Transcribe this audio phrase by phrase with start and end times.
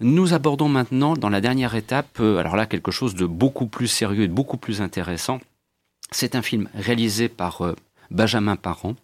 [0.00, 3.88] Nous abordons maintenant dans la dernière étape, euh, alors là quelque chose de beaucoup plus
[3.88, 5.40] sérieux et de beaucoup plus intéressant.
[6.12, 7.74] C'est un film réalisé par euh,
[8.10, 8.94] Benjamin Parent,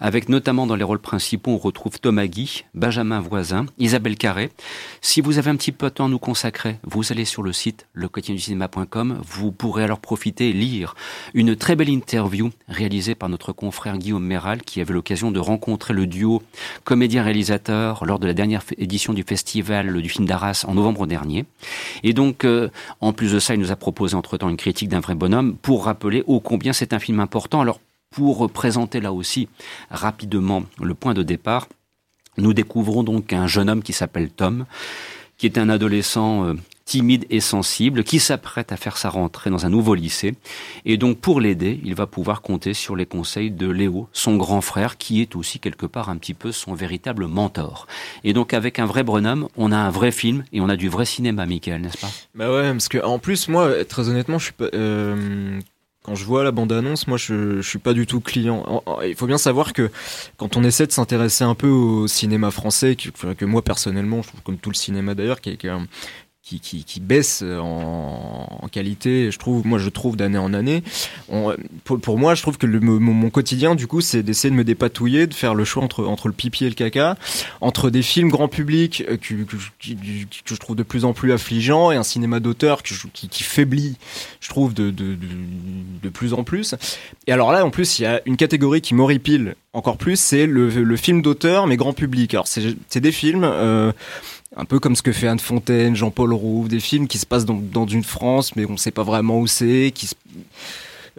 [0.00, 4.50] avec notamment dans les rôles principaux, on retrouve Thomas Guy, Benjamin Voisin, Isabelle Carré.
[5.00, 7.52] Si vous avez un petit peu de temps à nous consacrer, vous allez sur le
[7.52, 10.94] site lequotidienducinéma.com, vous pourrez alors profiter et lire
[11.34, 15.94] une très belle interview réalisée par notre confrère Guillaume Méral, qui avait l'occasion de rencontrer
[15.94, 16.42] le duo
[16.84, 21.44] comédien-réalisateur lors de la dernière édition du festival du film d'Arras en novembre dernier.
[22.02, 22.68] Et donc, euh,
[23.00, 25.84] en plus de ça, il nous a proposé entre-temps une critique d'un vrai bonhomme pour
[25.84, 27.60] rappeler ô combien c'est un film important.
[27.60, 29.48] Alors, pour présenter là aussi
[29.90, 31.68] rapidement le point de départ,
[32.38, 34.66] nous découvrons donc un jeune homme qui s'appelle Tom,
[35.38, 39.66] qui est un adolescent euh, timide et sensible, qui s'apprête à faire sa rentrée dans
[39.66, 40.34] un nouveau lycée.
[40.84, 44.60] Et donc pour l'aider, il va pouvoir compter sur les conseils de Léo, son grand
[44.60, 47.86] frère, qui est aussi quelque part un petit peu son véritable mentor.
[48.24, 50.88] Et donc avec un vrai bonhomme, on a un vrai film et on a du
[50.88, 52.10] vrai cinéma, Michael, n'est-ce pas?
[52.34, 54.70] Bah ouais, parce que en plus, moi, très honnêtement, je suis pas...
[54.74, 55.58] Euh
[56.06, 58.84] quand je vois la bande-annonce, moi je, je suis pas du tout client.
[59.04, 59.90] Il faut bien savoir que
[60.36, 64.42] quand on essaie de s'intéresser un peu au cinéma français, que, moi personnellement, je trouve
[64.42, 65.56] comme tout le cinéma d'ailleurs, qui,
[66.60, 70.84] qui, baisse en, qualité, je trouve, moi je trouve d'année en année.
[71.84, 75.34] Pour, moi, je trouve que mon, quotidien, du coup, c'est d'essayer de me dépatouiller, de
[75.34, 77.16] faire le choix entre, le pipi et le caca,
[77.60, 79.34] entre des films grand public euh, que,
[80.44, 83.96] je trouve de plus en plus affligeants et un cinéma d'auteur qui, faiblit,
[84.40, 84.92] je trouve, de,
[86.06, 86.74] de plus en plus.
[87.26, 90.46] Et alors là, en plus, il y a une catégorie qui m'horripile encore plus, c'est
[90.46, 92.34] le, film d'auteur mais grand public.
[92.34, 93.44] Alors c'est des films...
[93.44, 93.92] Euh,
[94.58, 97.44] un peu comme ce que fait Anne Fontaine, Jean-Paul Roux, des films qui se passent
[97.44, 100.08] dans, une France, mais on ne sait pas vraiment où c'est, qui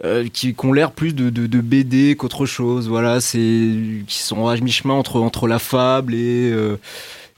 [0.04, 2.88] euh, qui, ont l'air plus de BD qu'autre chose.
[2.88, 3.70] Voilà, c'est
[4.06, 6.78] qui sont à mi-chemin entre entre la fable et euh,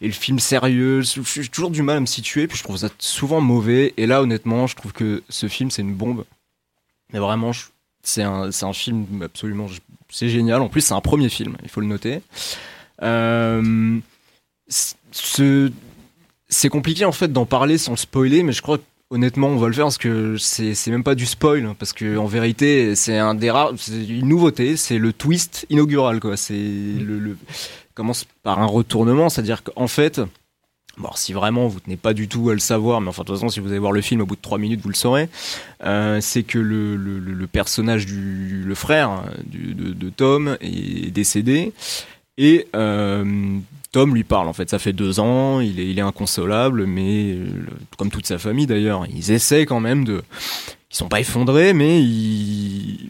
[0.00, 1.02] et le film sérieux.
[1.02, 3.94] J'ai toujours du mal à me situer, puis je trouve ça souvent mauvais.
[3.96, 6.24] Et là, honnêtement, je trouve que ce film c'est une bombe.
[7.12, 7.52] Mais vraiment,
[8.02, 9.66] c'est un film absolument
[10.10, 10.60] c'est génial.
[10.60, 12.20] En plus, c'est un premier film, il faut le noter.
[13.02, 13.98] Euh,
[14.68, 15.72] ce
[16.48, 19.56] c'est compliqué en fait d'en parler sans le spoiler, mais je crois que honnêtement on
[19.56, 22.94] va le faire parce que c'est même pas du spoil hein, parce que en vérité
[22.94, 27.36] c'est un des rares c'est une nouveauté c'est le twist inaugural quoi c'est le, le
[27.94, 30.20] commence par un retournement c'est à dire qu'en fait
[31.00, 33.36] Bon, si vraiment vous tenez pas du tout à le savoir, mais enfin de toute
[33.36, 35.30] façon, si vous allez voir le film au bout de trois minutes, vous le saurez.
[35.82, 41.72] Euh, c'est que le, personnage du le frère du, de, Tom est décédé
[42.36, 43.58] et euh,
[43.92, 47.46] Tom lui parle en fait, ça fait deux ans, il est, inconsolable, mais euh,
[47.96, 50.22] comme toute sa famille d'ailleurs, ils essaient quand même de,
[50.90, 53.08] ils sont pas effondrés, mais ils,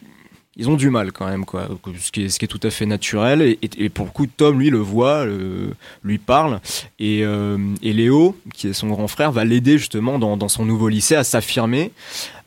[0.57, 2.69] ils ont du mal quand même quoi, ce qui est, ce qui est tout à
[2.69, 3.41] fait naturel.
[3.41, 5.73] Et, et, pour le coup, Tom lui le voit, le,
[6.03, 6.59] lui parle,
[6.99, 10.65] et, euh, et Léo, qui est son grand frère, va l'aider justement dans, dans son
[10.65, 11.91] nouveau lycée à s'affirmer,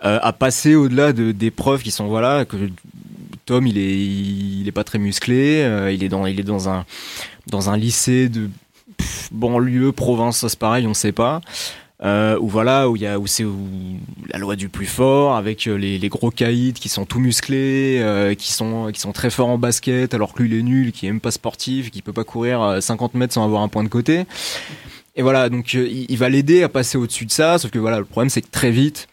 [0.04, 2.56] euh, à passer au-delà de, des preuves qui sont voilà que
[3.47, 6.69] Tom il est il est pas très musclé, euh, il est dans il est dans
[6.69, 6.84] un
[7.47, 8.50] dans un lycée de
[8.98, 11.41] pff, banlieue, province, ça c'est pareil, on sait pas.
[12.04, 13.47] Euh, où voilà, où il y a où c'est
[14.28, 17.98] la loi du plus fort avec euh, les, les gros caïds qui sont tout musclés,
[18.03, 20.92] euh, qui sont qui sont très forts en basket, alors que lui il est nul,
[20.92, 23.84] qui est même pas sportif, qui peut pas courir 50 mètres sans avoir un point
[23.84, 24.26] de côté.
[25.16, 27.78] Et voilà, donc euh, il, il va l'aider à passer au-dessus de ça, sauf que
[27.78, 29.09] voilà, le problème c'est que très vite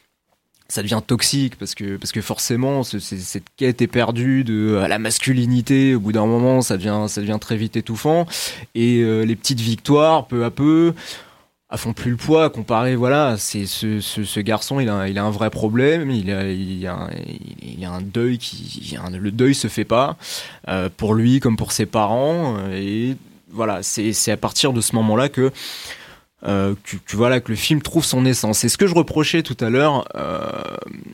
[0.72, 4.88] ça devient toxique parce que parce que forcément ce, cette quête est perdue de à
[4.88, 8.26] la masculinité au bout d'un moment ça devient ça devient très vite étouffant
[8.74, 10.94] et euh, les petites victoires peu à peu
[11.72, 15.18] à font plus le poids comparé voilà c'est ce, ce, ce, garçon il a il
[15.18, 17.10] a un vrai problème il a il a un,
[17.62, 20.18] il a un deuil qui le deuil se fait pas
[20.68, 23.16] euh, pour lui comme pour ses parents et
[23.50, 25.52] voilà c'est c'est à partir de ce moment là que
[26.44, 28.60] euh, que, que, voilà que le film trouve son essence.
[28.60, 30.40] C'est ce que je reprochais tout à l'heure, euh,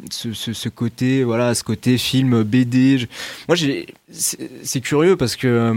[0.09, 2.97] ce, ce, ce, côté voilà, ce côté film BD.
[2.97, 3.07] Je,
[3.49, 5.73] moi, j'ai c'est curieux parce que euh,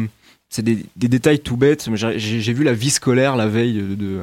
[0.51, 1.89] c'est des, des, détails tout bêtes.
[1.95, 4.21] J'ai vu la vie scolaire la veille de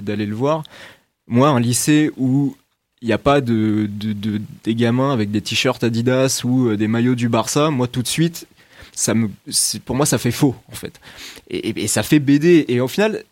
[0.00, 0.64] d'aller de, le voir.
[1.26, 2.56] Moi, un lycée où
[3.00, 6.88] il n'y a pas de, de, de, des gamins avec des t-shirts Adidas ou des
[6.88, 7.70] maillots du Barça.
[7.70, 8.48] Moi, tout de suite,
[8.92, 9.30] ça me,
[9.84, 11.00] pour moi, ça fait faux en fait,
[11.48, 12.64] et, et, et ça fait BD.
[12.68, 13.22] Et au final,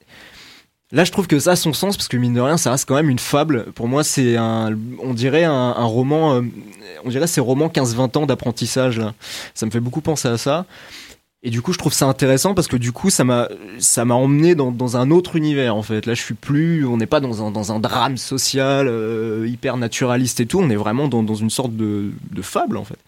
[0.93, 2.87] Là, je trouve que ça a son sens parce que mine de rien, ça reste
[2.87, 3.73] quand même une fable.
[3.73, 6.43] Pour moi, c'est un, on dirait un, un roman, euh,
[7.05, 9.03] on dirait ces romans 15-20 ans d'apprentissage.
[9.53, 10.65] Ça me fait beaucoup penser à ça.
[11.47, 13.49] Et du coup, je trouve ça intéressant parce que du coup, ça m'a,
[13.79, 16.05] ça m'a emmené dans, dans, un autre univers en fait.
[16.05, 19.77] Là, je suis plus, on n'est pas dans un, dans un drame social euh, hyper
[19.77, 20.59] naturaliste et tout.
[20.59, 22.99] On est vraiment dans, dans une sorte de, de fable en fait.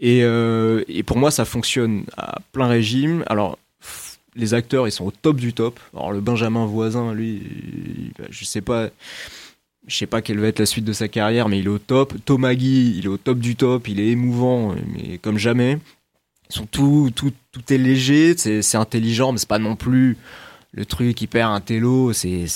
[0.00, 3.22] Et, euh, et pour moi, ça fonctionne à plein régime.
[3.28, 3.56] Alors
[4.34, 5.78] les acteurs, ils sont au top du top.
[5.94, 7.40] Alors le Benjamin voisin, lui,
[8.30, 8.88] je sais pas,
[9.86, 11.78] je sais pas quelle va être la suite de sa carrière, mais il est au
[11.78, 12.14] top.
[12.24, 15.78] Thomas Guy, il est au top du top, il est émouvant, mais comme jamais.
[16.50, 20.16] Sont tout, tout, tout est léger, c'est intelligent, mais c'est pas non plus
[20.72, 22.12] le truc hyper intello.
[22.12, 22.46] C'est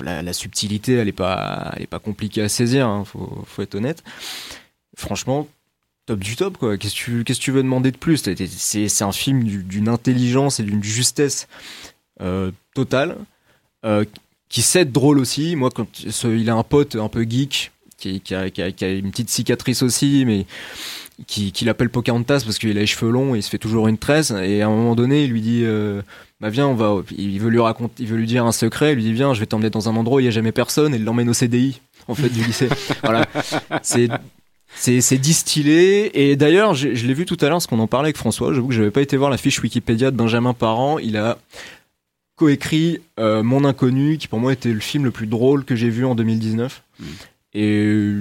[0.00, 2.88] la, la, subtilité, elle est pas, elle est pas compliquée à saisir.
[2.88, 4.02] Hein, faut, faut être honnête.
[4.96, 5.48] Franchement,
[6.06, 6.76] top du top quoi.
[6.78, 8.22] Qu'est-ce que tu, qu'est-ce que tu veux demander de plus?
[8.48, 11.48] C'est un film d'une intelligence et d'une justesse
[12.20, 13.16] euh, totale,
[13.84, 14.04] euh,
[14.48, 15.56] qui sait être drôle aussi.
[15.56, 15.88] Moi, quand
[16.24, 19.10] il a un pote un peu geek qui, qui, a, qui, a, qui a une
[19.10, 20.46] petite cicatrice aussi, mais
[21.26, 23.88] qui, qui l'appelle Pocahontas parce qu'il a les cheveux longs et il se fait toujours
[23.88, 24.30] une tresse.
[24.30, 26.02] Et à un moment donné, il lui dit euh,
[26.40, 26.96] Bah viens, on va.
[27.16, 28.92] Il veut lui raconter, il veut lui dire un secret.
[28.92, 30.52] Il lui dit Viens, je vais t'emmener dans un endroit où il n'y a jamais
[30.52, 30.94] personne.
[30.94, 32.68] Et il l'emmène au CDI en fait du lycée.
[33.02, 33.26] voilà.
[33.82, 34.08] C'est
[34.76, 38.16] c'est distillé et d'ailleurs je, l'ai vu tout à l'heure parce qu'on en parlait avec
[38.16, 38.52] François.
[38.52, 40.98] J'avoue que j'avais pas été voir la fiche Wikipédia de Benjamin Parent.
[40.98, 41.38] Il a
[42.34, 45.90] coécrit euh, Mon Inconnu, qui pour moi était le film le plus drôle que j'ai
[45.90, 46.82] vu en 2019.
[46.98, 47.04] Mm.
[47.54, 48.14] Et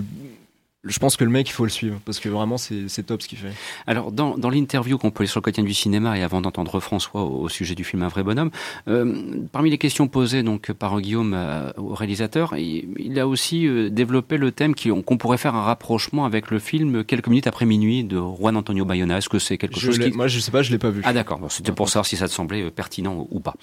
[0.85, 3.27] je pense que le mec, il faut le suivre parce que vraiment, c'est top ce
[3.29, 3.53] qu'il fait.
[3.87, 6.79] Alors, dans, dans l'interview qu'on peut aller sur le quotidien du cinéma et avant d'entendre
[6.81, 8.51] François au, sujet du film Un vrai bonhomme,
[8.89, 13.89] euh, parmi les questions posées donc par Guillaume euh, au réalisateur, il, a aussi euh,
[13.89, 18.03] développé le thème qu'on pourrait faire un rapprochement avec le film Quelques minutes après minuit
[18.03, 19.19] de Juan Antonio Bayona.
[19.19, 20.11] Est-ce que c'est quelque chose qui...
[20.11, 21.01] Moi, je sais pas, je l'ai pas vu.
[21.05, 23.53] Ah d'accord, c'était pour savoir si ça te semblait pertinent ou pas.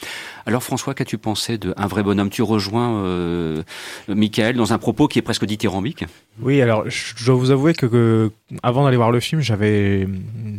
[0.46, 2.30] Alors François, qu'as-tu pensé de Un vrai bonhomme?
[2.30, 3.62] Tu rejoins euh,
[4.08, 6.04] Michael dans un propos qui est presque dithyrambique
[6.40, 8.30] Oui, alors je dois vous avouer que,
[8.62, 10.06] avant d'aller voir le film, j'avais,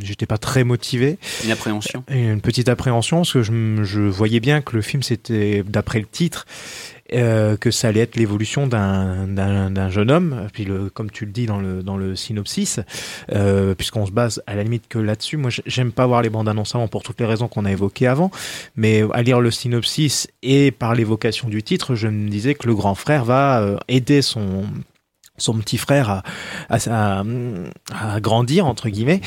[0.01, 1.18] j'étais pas très motivé.
[1.44, 2.03] Une appréhension.
[2.09, 6.06] une petite appréhension parce que je, je voyais bien que le film c'était d'après le
[6.06, 6.45] titre.
[7.13, 11.31] Euh, que ça allait être l'évolution d'un, d'un, jeune homme, puis le, comme tu le
[11.33, 12.80] dis dans le, dans le synopsis,
[13.33, 15.36] euh, puisqu'on se base à la limite que là-dessus.
[15.36, 18.07] Moi, j'aime pas voir les bandes annonces avant pour toutes les raisons qu'on a évoquées
[18.07, 18.31] avant,
[18.77, 22.75] mais à lire le synopsis et par l'évocation du titre, je me disais que le
[22.75, 24.63] grand frère va euh, aider son
[25.42, 26.22] son petit frère
[26.70, 27.24] à,
[27.90, 29.22] à, grandir entre guillemets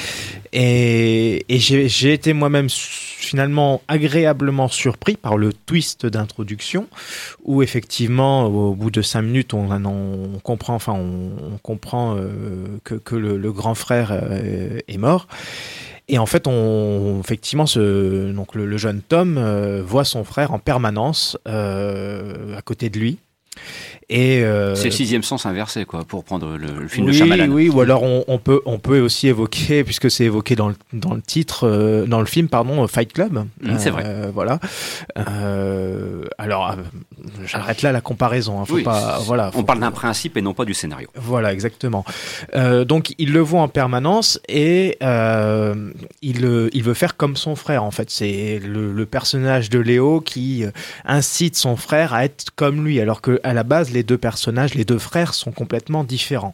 [0.52, 6.86] et, j'ai été moi-même finalement agréablement surpris par le twist d'introduction
[7.44, 13.16] où effectivement au bout de cinq minutes on, comprend enfin on, comprend euh, que, que
[13.16, 15.26] le, grand frère euh, est mort
[16.06, 20.58] et en fait, on, effectivement, ce, donc le, jeune Tom euh, voit son frère en
[20.58, 23.18] permanence à côté de lui.
[24.08, 27.48] Et euh, c'est le sixième sens inversé, quoi, pour prendre le, film de Shyamalan.
[27.48, 31.14] Oui, ou alors on, peut on peut aussi évoquer, puisque c'est évoqué dans le, dans
[31.14, 33.46] le titre, euh, dans le film, pardon, Fight Club.
[33.62, 34.02] Mmh, c'est vrai.
[34.06, 34.60] Euh, voilà.
[36.38, 36.76] alors
[37.46, 38.60] j'arrête là la comparaison.
[38.60, 39.50] Hein, faut pas, voilà.
[39.54, 41.08] On parle d'un principe et non pas du scénario.
[41.14, 42.04] Voilà, exactement.
[42.86, 47.84] donc il le voit en permanence et il il veut faire comme son frère.
[47.84, 50.64] En fait, c'est le, le personnage de Léo qui
[51.04, 54.74] incite son frère à être comme lui, alors que à la base les deux personnages,
[54.74, 56.52] les deux frères sont complètement différents.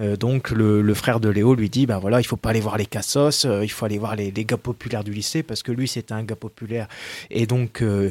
[0.00, 2.76] Euh, donc le, frère de Léo lui dit, ben voilà, il faut pas aller voir
[2.76, 5.86] les cassos, euh, il faut aller voir les, gars populaires du lycée parce que lui
[5.86, 6.88] c'était un gars populaire
[7.30, 8.10] et donc euh,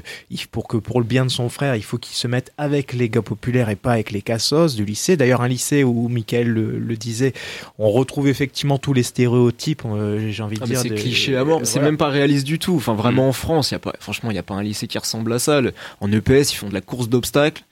[0.52, 3.10] pour que pour le bien de son frère, il faut qu'il se mette avec les
[3.10, 5.18] gars populaires et pas avec les cassos du lycée.
[5.18, 7.34] D'ailleurs un lycée où Michael le, disait,
[7.80, 9.84] on retrouve effectivement tous les stéréotypes.
[10.30, 12.76] J'ai envie de ah, dire c'est cliché à mort, c'est même pas réaliste du tout.
[12.76, 13.30] Enfin vraiment mm.
[13.30, 15.40] en France, y a pas, franchement il y a pas un lycée qui ressemble à
[15.40, 15.62] ça.
[16.00, 17.64] en EPS ils font de la course d'obstacles.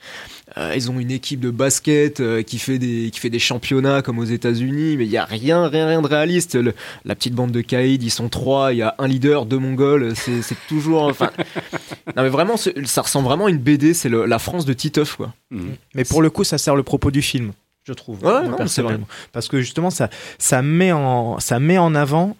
[0.57, 4.01] Euh, ils ont une équipe de basket euh, qui fait des qui fait des championnats
[4.01, 6.57] comme aux États-Unis, mais il y a rien rien rien de réaliste.
[7.03, 10.15] la petite bande de Kaïd, ils sont trois, il y a un leader, deux Mongols,
[10.15, 11.31] c'est c'est toujours enfin
[12.15, 15.33] non mais vraiment ça ressemble vraiment à une BD, c'est la France de Titeuf quoi.
[15.49, 15.63] Mmh.
[15.95, 17.51] Mais pour le coup, ça sert le propos du film
[17.87, 18.23] je trouve.
[18.23, 18.97] Ouais, c'est vrai.
[19.31, 20.09] Parce que justement, ça,
[20.39, 22.35] ça met en, ça met en avant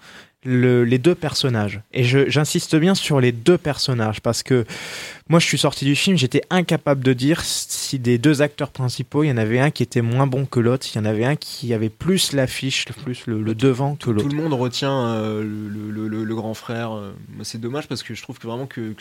[0.46, 1.82] les deux personnages.
[1.92, 4.66] Et j'insiste bien sur les deux personnages parce que
[5.28, 9.24] moi, je suis sorti du film, j'étais incapable de dire si des deux acteurs principaux,
[9.24, 11.26] il y en avait un qui était moins bon que l'autre, il y en avait
[11.26, 14.30] un qui avait plus l'affiche, plus le, devant que l'autre.
[14.30, 16.94] Tout le monde retient euh, le, grand frère.
[16.94, 17.12] Euh,
[17.42, 18.94] c'est dommage parce que je trouve que vraiment que,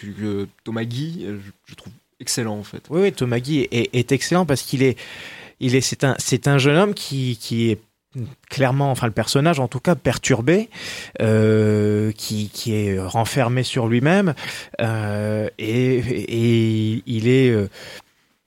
[0.64, 2.84] Thomas Guy, euh, je, trouve excellent en fait.
[2.88, 4.96] Oui, oui Thomas Guy est, est excellent parce qu'il est,
[5.60, 7.78] il est, c'est un, c'est un jeune homme qui, qui est
[8.48, 10.68] clairement, enfin le personnage en tout cas perturbé,
[11.20, 14.34] euh, qui, qui est renfermé sur lui-même
[14.80, 17.68] euh, et, et, il est euh,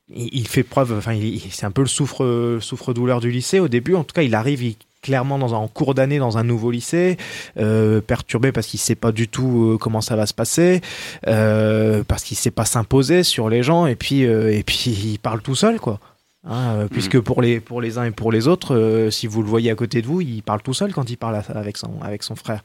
[0.09, 1.19] il fait preuve, enfin
[1.51, 3.93] c'est un peu le souffre souffre douleur du lycée au début.
[3.93, 7.17] En tout cas, il arrive clairement dans un en cours d'année dans un nouveau lycée,
[8.07, 10.79] perturbé parce qu'il sait pas du tout comment ça va se passer,
[11.23, 15.55] parce qu'il sait pas s'imposer sur les gens et puis et puis il parle tout
[15.55, 15.99] seul quoi.
[16.49, 19.41] Hein, euh, puisque pour les, pour les uns et pour les autres, euh, si vous
[19.41, 21.91] le voyez à côté de vous, il parle tout seul quand il parle avec son,
[22.01, 22.63] avec son frère.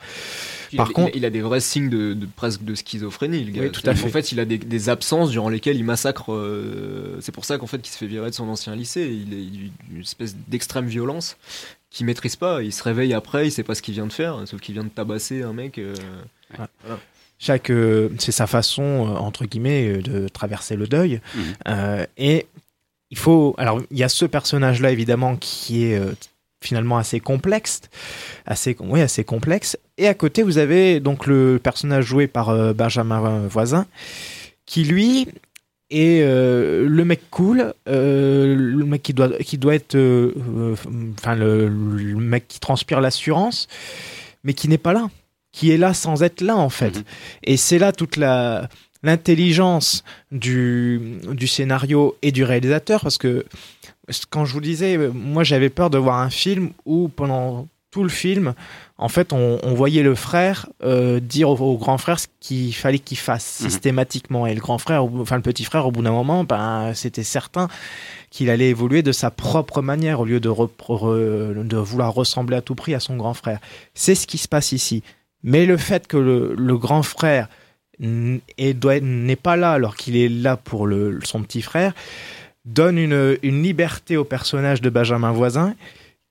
[0.72, 3.50] Il Par a, contre, il a des vrais signes de, de- presque de schizophrénie, le
[3.50, 3.62] gars.
[3.62, 4.10] Oui, tout à C'est- En fait.
[4.22, 6.32] fait, il a des, des absences durant lesquelles il massacre.
[6.32, 9.02] euh, c'est pour ça qu'en fait, qu'il se fait virer de son ancien lycée.
[9.26, 11.36] Il est une espèce d'extrême violence
[11.90, 12.62] qu'il maîtrise pas.
[12.62, 14.84] Il se réveille après, il sait pas ce qu'il vient de faire, sauf qu'il vient
[14.84, 15.78] de tabasser un mec.
[15.78, 15.94] euh,
[17.38, 21.20] chaque, euh, c'est sa façon, euh, entre guillemets, euh, de traverser le deuil.
[21.34, 21.42] Mhm.
[21.68, 22.46] Euh, et
[23.12, 23.54] il faut.
[23.58, 26.12] Alors, il y a ce personnage-là, évidemment, qui est euh,
[26.62, 27.82] finalement assez complexe.
[28.46, 29.78] Assez, oui, assez complexe.
[29.98, 33.86] Et à côté, vous avez donc le personnage joué par euh, Benjamin Voisin,
[34.64, 35.28] qui lui
[35.90, 39.94] est euh, le mec cool, le mec qui doit, qui doit être.
[41.18, 43.68] Enfin, le, le mec qui transpire l'assurance,
[44.42, 45.10] mais qui n'est pas là.
[45.52, 46.96] Qui est là sans être là, en fait.
[46.96, 47.04] Mhm.
[47.44, 48.70] Et c'est là toute la
[49.02, 53.44] l'intelligence du, du scénario et du réalisateur parce que
[54.30, 58.08] quand je vous disais moi j'avais peur de voir un film où pendant tout le
[58.08, 58.54] film
[58.98, 62.74] en fait on, on voyait le frère euh, dire au, au grand frère ce qu'il
[62.74, 63.68] fallait qu'il fasse Mhm.
[63.70, 64.46] systématiquement.
[64.46, 67.68] Et le grand frère enfin le petit frère au bout d'un moment ben c'était certain
[68.30, 70.70] qu'il allait évoluer de sa propre manière au lieu de, re-
[71.68, 73.58] de vouloir ressembler à tout prix à son grand frère.
[73.94, 75.02] C'est ce qui se passe ici.
[75.42, 77.48] Mais le fait que le, le grand frère
[78.00, 80.88] et n'est pas là alors qu'il est là pour
[81.24, 81.94] son petit frère,
[82.64, 85.74] donne une, liberté au personnage de Benjamin Voisin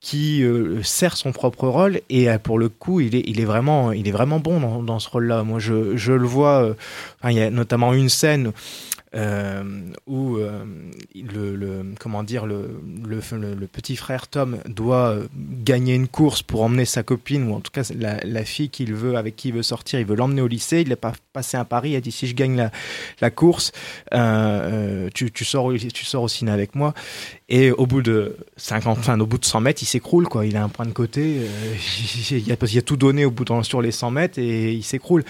[0.00, 4.08] qui euh, sert son propre rôle et euh, pour le coup il est, vraiment il
[4.08, 5.44] est vraiment bon dans, ce rôle-là.
[5.44, 6.74] Moi je, le vois, euh,
[7.30, 8.52] il y a notamment une scène
[9.14, 10.64] où euh,
[11.14, 16.84] le, comment dire le, le, petit frère Tom doit euh, gagner une course pour emmener
[16.84, 20.00] sa copine ou en tout cas la, fille qu'il veut avec qui il veut sortir
[20.00, 22.26] il veut l'emmener au lycée il n'est pas passé un pari il a dit si
[22.26, 22.70] je gagne
[23.20, 23.72] la, course
[24.14, 26.94] euh, euh, tu, sors tu sors au ciné avec moi.
[27.48, 30.46] Et au bout de 50 enfin au bout de 100 mètres il s'écroule quoi.
[30.46, 31.74] Il a un point de côté euh,
[32.30, 35.24] il, a, il a tout donné au bout sur les 100 mètres et il s'écroule.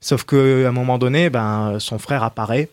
[0.00, 2.68] Sauf que à un moment donné ben son frère apparaît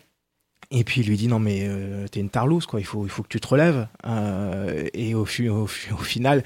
[0.70, 3.10] et puis il lui dit non mais euh, t'es une tarlouse quoi, il faut il
[3.10, 3.88] faut que tu te relèves.
[4.06, 6.44] Euh, et au, fi- au, fi- au final,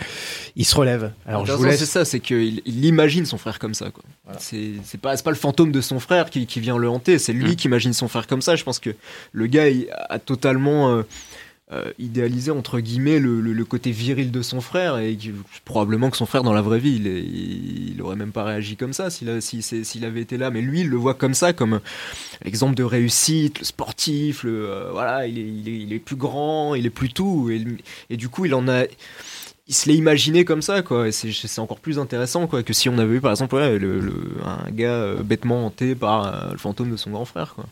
[0.56, 1.12] il se relève.
[1.26, 1.90] Alors je vous Intéressant, C'est laisse.
[1.92, 3.90] ça, c'est qu'il il imagine son frère comme ça.
[3.92, 4.04] quoi.
[4.26, 4.40] Voilà.
[4.40, 7.18] C'est c'est pas, c'est pas le fantôme de son frère qui, qui vient le hanter,
[7.20, 7.56] c'est lui Mm.
[7.56, 8.56] qui imagine son frère comme ça.
[8.56, 8.92] Je pense que
[9.32, 11.04] le gars il a totalement euh,
[11.74, 15.18] euh, idéalisé entre guillemets le, le- côté viril de son frère et
[15.66, 18.92] probablement que son frère dans la vraie vie il, il, aurait même pas réagi comme
[18.94, 19.30] ça s'il
[20.06, 20.50] avait été là.
[20.52, 21.80] Mais lui il le voit comme ça, comme
[22.44, 26.90] l'exemple de réussite, le sportif, euh, voilà, il est, il, est, plus grand, il est
[26.90, 27.64] plus tout et,
[28.10, 28.84] et du coup il en a
[29.68, 32.90] il se l'est imaginé comme ça quoi et c'est encore plus intéressant quoi que si
[32.90, 36.92] on avait eu par exemple le, le- un gars euh, bêtement hanté par le fantôme
[36.92, 37.66] de son grand frère quoi